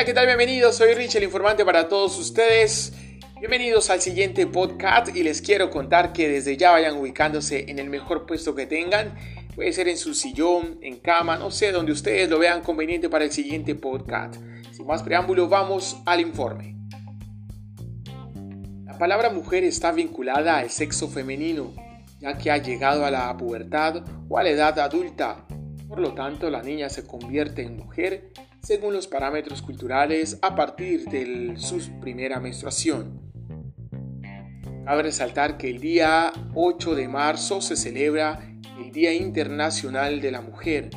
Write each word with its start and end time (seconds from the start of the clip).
Hola, 0.00 0.06
¿qué 0.06 0.14
tal? 0.14 0.24
Bienvenidos, 0.24 0.76
soy 0.76 0.94
Rich, 0.94 1.16
el 1.16 1.24
informante 1.24 1.62
para 1.62 1.86
todos 1.86 2.18
ustedes. 2.18 2.94
Bienvenidos 3.38 3.90
al 3.90 4.00
siguiente 4.00 4.46
podcast 4.46 5.14
y 5.14 5.22
les 5.22 5.42
quiero 5.42 5.68
contar 5.68 6.14
que 6.14 6.26
desde 6.26 6.56
ya 6.56 6.70
vayan 6.70 6.96
ubicándose 6.96 7.66
en 7.68 7.78
el 7.78 7.90
mejor 7.90 8.24
puesto 8.24 8.54
que 8.54 8.64
tengan. 8.64 9.14
Puede 9.54 9.74
ser 9.74 9.88
en 9.88 9.98
su 9.98 10.14
sillón, 10.14 10.78
en 10.80 10.96
cama, 11.00 11.36
no 11.36 11.50
sé, 11.50 11.70
donde 11.70 11.92
ustedes 11.92 12.30
lo 12.30 12.38
vean 12.38 12.62
conveniente 12.62 13.10
para 13.10 13.26
el 13.26 13.30
siguiente 13.30 13.74
podcast. 13.74 14.36
Sin 14.72 14.86
más 14.86 15.02
preámbulo, 15.02 15.50
vamos 15.50 15.98
al 16.06 16.20
informe. 16.20 16.76
La 18.86 18.96
palabra 18.96 19.28
mujer 19.28 19.64
está 19.64 19.92
vinculada 19.92 20.56
al 20.56 20.70
sexo 20.70 21.08
femenino, 21.08 21.74
ya 22.20 22.38
que 22.38 22.50
ha 22.50 22.56
llegado 22.56 23.04
a 23.04 23.10
la 23.10 23.36
pubertad 23.36 24.02
o 24.30 24.38
a 24.38 24.44
la 24.44 24.48
edad 24.48 24.78
adulta. 24.78 25.44
Por 25.86 26.00
lo 26.00 26.14
tanto, 26.14 26.48
la 26.48 26.62
niña 26.62 26.88
se 26.88 27.06
convierte 27.06 27.60
en 27.60 27.76
mujer 27.76 28.32
según 28.62 28.92
los 28.92 29.06
parámetros 29.06 29.62
culturales 29.62 30.38
a 30.42 30.54
partir 30.54 31.04
de 31.06 31.54
su 31.56 31.78
primera 32.00 32.40
menstruación. 32.40 33.20
Cabe 34.84 35.02
resaltar 35.04 35.56
que 35.56 35.70
el 35.70 35.80
día 35.80 36.32
8 36.54 36.94
de 36.94 37.08
marzo 37.08 37.60
se 37.60 37.76
celebra 37.76 38.50
el 38.78 38.90
Día 38.92 39.12
Internacional 39.12 40.20
de 40.20 40.32
la 40.32 40.40
Mujer. 40.40 40.90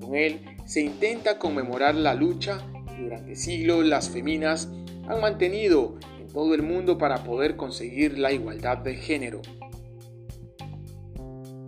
Con 0.00 0.14
él 0.14 0.40
se 0.64 0.80
intenta 0.80 1.38
conmemorar 1.38 1.94
la 1.94 2.14
lucha 2.14 2.58
que 2.88 3.02
durante 3.02 3.36
siglos 3.36 3.84
las 3.84 4.10
feminas 4.10 4.68
han 5.08 5.20
mantenido 5.20 5.98
en 6.18 6.28
todo 6.28 6.54
el 6.54 6.62
mundo 6.62 6.98
para 6.98 7.22
poder 7.22 7.56
conseguir 7.56 8.18
la 8.18 8.32
igualdad 8.32 8.78
de 8.78 8.96
género. 8.96 9.42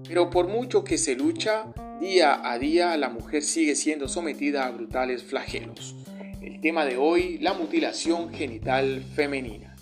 Pero 0.09 0.31
por 0.31 0.49
mucho 0.49 0.85
que 0.85 0.99
se 0.99 1.15
lucha, 1.15 1.73
Día 2.01 2.43
a 2.45 2.59
día 2.59 2.95
la 2.99 3.09
mujer 3.09 3.43
sigue 3.43 3.75
siendo 3.75 4.07
sometida 4.07 4.67
a 4.67 4.71
brutales 4.71 5.23
flagelos. 5.23 5.97
El 6.43 6.61
tema 6.61 6.85
de 6.85 6.99
hoy, 6.99 7.39
la 7.39 7.55
mutilación 7.55 8.35
genital 8.35 9.03
femenina. 9.15 9.75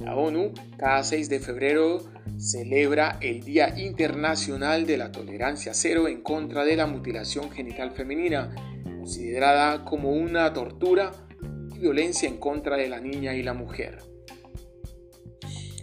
La 0.00 0.16
ONU 0.16 0.54
cada 0.78 1.04
6 1.04 1.28
de 1.28 1.40
febrero 1.40 1.98
celebra 2.38 3.18
el 3.20 3.42
Día 3.42 3.78
Internacional 3.78 4.86
de 4.86 4.96
la 4.96 5.12
Tolerancia 5.12 5.74
Cero 5.74 6.08
en 6.08 6.22
contra 6.22 6.64
de 6.64 6.76
la 6.76 6.86
mutilación 6.86 7.50
genital 7.50 7.90
femenina, 7.90 8.54
considerada 8.84 9.84
como 9.84 10.10
una 10.10 10.54
tortura 10.54 11.12
y 11.74 11.80
violencia 11.80 12.28
en 12.28 12.38
contra 12.38 12.78
de 12.78 12.88
la 12.88 13.00
niña 13.00 13.34
y 13.34 13.42
la 13.42 13.52
mujer. 13.52 13.98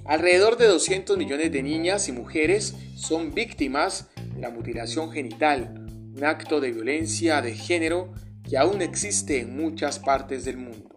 Alrededor 0.06 0.58
de 0.58 0.66
200 0.66 1.16
millones 1.18 1.52
de 1.52 1.62
niñas 1.62 2.10
y 2.10 2.12
mujeres 2.12 2.76
son 2.96 3.34
víctimas 3.34 4.11
la 4.40 4.50
mutilación 4.50 5.12
genital, 5.12 5.86
un 6.16 6.24
acto 6.24 6.60
de 6.60 6.72
violencia 6.72 7.42
de 7.42 7.54
género 7.54 8.14
que 8.48 8.58
aún 8.58 8.82
existe 8.82 9.40
en 9.40 9.56
muchas 9.56 10.00
partes 10.00 10.46
del 10.46 10.58
mundo. 10.58 10.90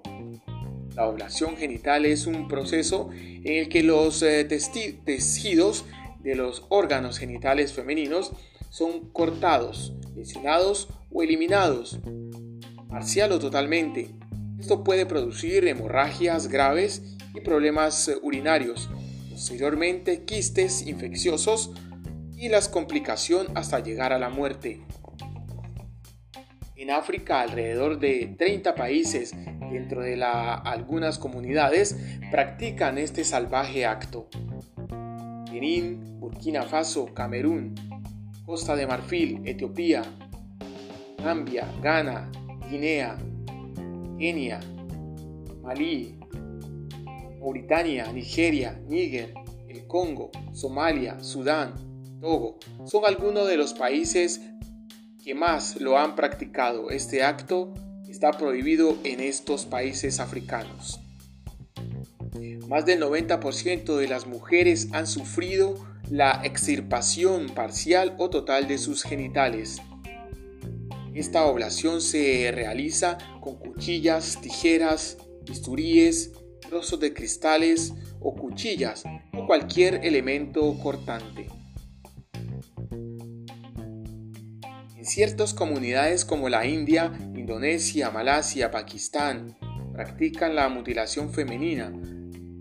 La 0.94 1.08
oblación 1.08 1.56
genital 1.56 2.06
es 2.06 2.26
un 2.26 2.46
proceso 2.46 3.10
en 3.12 3.58
el 3.58 3.68
que 3.68 3.82
los 3.82 4.22
eh, 4.22 4.44
tejidos 4.44 5.84
de 6.20 6.34
los 6.36 6.64
órganos 6.68 7.18
genitales 7.18 7.72
femeninos 7.72 8.32
son 8.70 9.10
cortados, 9.10 9.94
lesionados 10.16 10.88
o 11.12 11.22
eliminados, 11.22 11.98
parcial 12.88 13.32
o 13.32 13.38
totalmente. 13.38 14.10
Esto 14.58 14.84
puede 14.84 15.04
producir 15.04 15.66
hemorragias 15.66 16.48
graves 16.48 17.02
y 17.34 17.40
problemas 17.40 18.08
eh, 18.08 18.16
urinarios, 18.22 18.88
posteriormente 19.30 20.24
quistes 20.24 20.86
infecciosos 20.86 21.72
y 22.44 22.50
las 22.50 22.68
complicaciones 22.68 23.50
hasta 23.54 23.80
llegar 23.80 24.12
a 24.12 24.18
la 24.18 24.28
muerte. 24.28 24.82
En 26.76 26.90
África, 26.90 27.40
alrededor 27.40 27.98
de 27.98 28.34
30 28.36 28.74
países 28.74 29.34
dentro 29.72 30.02
de 30.02 30.22
algunas 30.22 31.18
comunidades 31.18 31.96
practican 32.30 32.98
este 32.98 33.24
salvaje 33.24 33.86
acto. 33.86 34.28
Benín, 35.50 36.20
Burkina 36.20 36.64
Faso, 36.64 37.14
Camerún, 37.14 37.74
Costa 38.44 38.76
de 38.76 38.86
Marfil, 38.86 39.40
Etiopía, 39.46 40.02
Gambia, 41.16 41.66
Ghana, 41.82 42.30
Guinea, 42.68 43.16
Kenia, 44.18 44.60
Malí, 45.62 46.18
Mauritania, 47.40 48.12
Nigeria, 48.12 48.78
Níger, 48.86 49.32
el 49.66 49.86
Congo, 49.86 50.30
Somalia, 50.52 51.20
Sudán, 51.20 51.93
Togo 52.24 52.58
son 52.86 53.04
algunos 53.04 53.46
de 53.46 53.58
los 53.58 53.74
países 53.74 54.40
que 55.22 55.34
más 55.34 55.78
lo 55.78 55.98
han 55.98 56.16
practicado. 56.16 56.88
Este 56.88 57.22
acto 57.22 57.74
está 58.08 58.30
prohibido 58.30 58.96
en 59.04 59.20
estos 59.20 59.66
países 59.66 60.20
africanos. 60.20 61.00
Más 62.66 62.86
del 62.86 63.02
90% 63.02 63.96
de 63.96 64.08
las 64.08 64.26
mujeres 64.26 64.88
han 64.92 65.06
sufrido 65.06 65.74
la 66.08 66.40
extirpación 66.44 67.50
parcial 67.50 68.14
o 68.16 68.30
total 68.30 68.68
de 68.68 68.78
sus 68.78 69.02
genitales. 69.02 69.82
Esta 71.12 71.44
oblación 71.44 72.00
se 72.00 72.50
realiza 72.54 73.18
con 73.42 73.56
cuchillas, 73.56 74.40
tijeras, 74.40 75.18
bisturíes, 75.44 76.32
trozos 76.70 76.98
de 77.00 77.12
cristales 77.12 77.92
o 78.18 78.34
cuchillas 78.34 79.04
o 79.34 79.46
cualquier 79.46 80.00
elemento 80.06 80.74
cortante. 80.82 81.48
En 85.04 85.10
ciertas 85.10 85.52
comunidades 85.52 86.24
como 86.24 86.48
la 86.48 86.64
India, 86.64 87.12
Indonesia, 87.36 88.10
Malasia, 88.10 88.70
Pakistán, 88.70 89.54
practican 89.92 90.54
la 90.54 90.70
mutilación 90.70 91.30
femenina. 91.30 91.92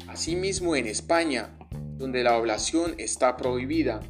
Asimismo 0.10 0.76
en 0.76 0.88
España, 0.88 1.58
donde 1.96 2.22
la 2.22 2.38
oblación 2.38 2.96
está 2.98 3.38
prohibida. 3.38 4.02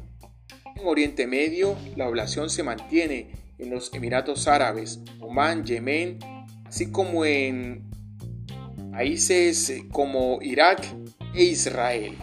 En 0.74 0.84
Oriente 0.84 1.28
Medio, 1.28 1.76
la 1.94 2.08
oblación 2.08 2.50
se 2.50 2.64
mantiene 2.64 3.30
en 3.58 3.70
los 3.70 3.94
Emiratos 3.94 4.48
Árabes, 4.48 4.98
Omán, 5.20 5.64
Yemen, 5.64 6.18
así 6.64 6.90
como 6.90 7.24
en 7.24 7.88
países 8.90 9.72
como 9.92 10.40
Irak 10.42 10.84
e 11.36 11.44
Israel. 11.44 12.18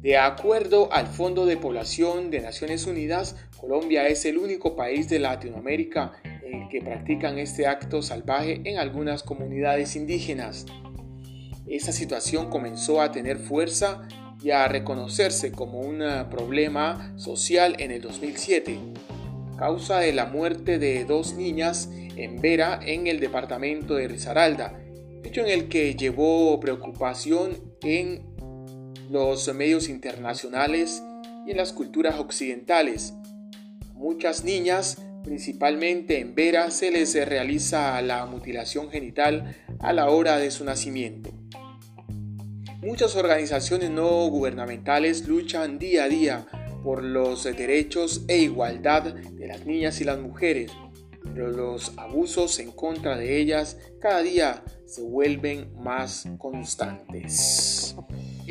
De 0.00 0.16
acuerdo 0.16 0.92
al 0.92 1.08
Fondo 1.08 1.44
de 1.44 1.56
Población 1.56 2.30
de 2.30 2.40
Naciones 2.40 2.86
Unidas, 2.86 3.34
Colombia 3.56 4.06
es 4.06 4.24
el 4.26 4.38
único 4.38 4.76
país 4.76 5.08
de 5.08 5.18
Latinoamérica 5.18 6.12
en 6.24 6.62
el 6.62 6.68
que 6.68 6.80
practican 6.80 7.36
este 7.40 7.66
acto 7.66 8.00
salvaje 8.00 8.60
en 8.64 8.78
algunas 8.78 9.24
comunidades 9.24 9.96
indígenas. 9.96 10.66
Esta 11.66 11.90
situación 11.90 12.48
comenzó 12.48 13.02
a 13.02 13.10
tener 13.10 13.38
fuerza 13.38 14.06
y 14.40 14.50
a 14.52 14.68
reconocerse 14.68 15.50
como 15.50 15.80
un 15.80 16.00
problema 16.30 17.12
social 17.16 17.74
en 17.80 17.90
el 17.90 18.00
2007, 18.00 18.78
a 19.52 19.56
causa 19.56 19.98
de 19.98 20.12
la 20.12 20.26
muerte 20.26 20.78
de 20.78 21.04
dos 21.06 21.34
niñas 21.34 21.90
en 22.14 22.40
Vera 22.40 22.78
en 22.86 23.08
el 23.08 23.18
departamento 23.18 23.96
de 23.96 24.06
Risaralda, 24.06 24.78
hecho 25.24 25.40
en 25.40 25.48
el 25.48 25.68
que 25.68 25.96
llevó 25.96 26.60
preocupación 26.60 27.74
en 27.82 28.27
los 29.10 29.52
medios 29.54 29.88
internacionales 29.88 31.02
y 31.46 31.52
en 31.52 31.56
las 31.56 31.72
culturas 31.72 32.18
occidentales. 32.18 33.14
muchas 33.94 34.44
niñas, 34.44 35.02
principalmente 35.24 36.20
en 36.20 36.34
Vera, 36.34 36.70
se 36.70 36.90
les 36.90 37.14
realiza 37.28 38.00
la 38.02 38.26
mutilación 38.26 38.90
genital 38.90 39.56
a 39.80 39.92
la 39.92 40.08
hora 40.08 40.38
de 40.38 40.50
su 40.52 40.64
nacimiento. 40.64 41.30
Muchas 42.80 43.16
organizaciones 43.16 43.90
no 43.90 44.28
gubernamentales 44.28 45.26
luchan 45.26 45.80
día 45.80 46.04
a 46.04 46.08
día 46.08 46.46
por 46.84 47.02
los 47.02 47.42
derechos 47.42 48.22
e 48.28 48.38
igualdad 48.38 49.14
de 49.14 49.46
las 49.48 49.66
niñas 49.66 50.00
y 50.00 50.04
las 50.04 50.20
mujeres, 50.20 50.70
pero 51.34 51.50
los 51.50 51.92
abusos 51.98 52.60
en 52.60 52.70
contra 52.70 53.16
de 53.16 53.40
ellas 53.40 53.78
cada 54.00 54.22
día 54.22 54.62
se 54.86 55.02
vuelven 55.02 55.74
más 55.82 56.24
constantes 56.38 57.96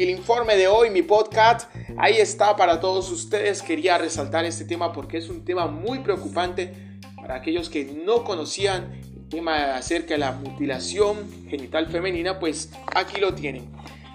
el 0.04 0.12
informe 0.12 0.56
de 0.56 0.68
hoy, 0.68 0.92
mi 0.92 1.02
podcast, 1.02 1.72
ahí 1.98 2.18
está 2.18 2.56
para 2.56 2.80
todos 2.80 3.10
ustedes. 3.10 3.64
Quería 3.64 3.98
resaltar 3.98 4.46
este 4.46 4.64
tema 4.64 4.94
porque 4.94 5.18
es 5.18 5.28
un 5.28 5.44
tema 5.44 5.66
muy 5.66 6.00
preocupante 6.00 6.72
para 7.16 7.36
aquellos 7.36 7.68
que 7.68 7.86
no 8.06 8.24
conocían 8.24 9.02
el 9.16 9.28
tema 9.28 9.76
acerca 9.76 10.14
de 10.14 10.20
la 10.20 10.34
mutilación 10.34 11.28
genital 11.50 11.88
femenina, 11.88 12.38
pues 12.38 12.70
aquí 12.94 13.20
lo 13.20 13.34
tienen. 13.34 13.72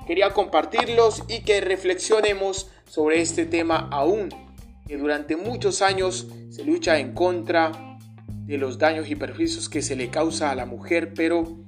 Quería 0.07 0.31
compartirlos 0.31 1.25
y 1.29 1.41
que 1.41 1.61
reflexionemos 1.61 2.71
sobre 2.87 3.21
este 3.21 3.45
tema 3.45 3.89
aún, 3.91 4.29
que 4.87 4.97
durante 4.97 5.37
muchos 5.37 5.83
años 5.83 6.29
se 6.51 6.65
lucha 6.65 7.01
en 7.01 7.13
contra 7.13 7.99
de 8.29 8.57
los 8.57 8.79
daños 8.79 9.09
y 9.09 9.17
perjuicios 9.17 9.69
que 9.69 9.83
se 9.83 9.97
le 9.97 10.11
causa 10.11 10.53
a 10.53 10.55
la 10.55 10.65
mujer, 10.65 11.13
pero 11.13 11.59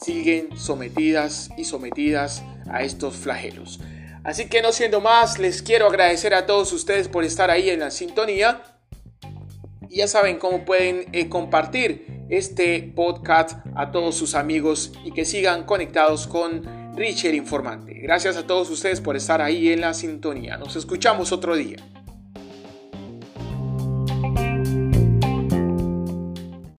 siguen 0.00 0.56
sometidas 0.56 1.50
y 1.56 1.64
sometidas 1.64 2.42
a 2.70 2.82
estos 2.82 3.16
flagelos. 3.16 3.80
Así 4.24 4.48
que 4.48 4.62
no 4.62 4.72
siendo 4.72 5.00
más, 5.00 5.38
les 5.38 5.62
quiero 5.62 5.86
agradecer 5.86 6.34
a 6.34 6.46
todos 6.46 6.72
ustedes 6.72 7.08
por 7.08 7.24
estar 7.24 7.50
ahí 7.50 7.70
en 7.70 7.80
la 7.80 7.90
sintonía. 7.90 8.62
Y 9.88 9.96
ya 9.96 10.08
saben 10.08 10.38
cómo 10.38 10.64
pueden 10.64 11.06
eh, 11.12 11.28
compartir 11.28 12.26
este 12.28 12.92
podcast 12.94 13.64
a 13.74 13.90
todos 13.90 14.14
sus 14.14 14.34
amigos 14.34 14.92
y 15.04 15.12
que 15.12 15.24
sigan 15.24 15.64
conectados 15.64 16.26
con 16.26 16.94
Richard 16.96 17.34
Informante. 17.34 17.94
Gracias 17.94 18.36
a 18.36 18.46
todos 18.46 18.70
ustedes 18.70 19.00
por 19.00 19.16
estar 19.16 19.40
ahí 19.40 19.70
en 19.70 19.80
la 19.80 19.94
sintonía. 19.94 20.56
Nos 20.56 20.76
escuchamos 20.76 21.32
otro 21.32 21.56
día. 21.56 21.76